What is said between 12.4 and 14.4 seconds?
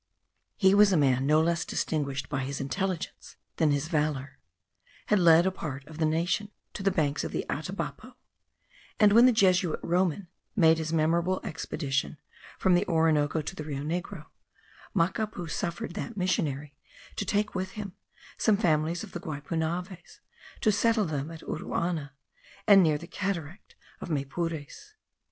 from the Orinoco to the Rio Negro,